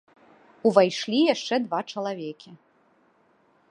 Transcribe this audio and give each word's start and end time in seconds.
Увайшлі 0.69 1.19
яшчэ 1.33 1.55
два 1.67 1.79
чалавекі. 1.93 2.49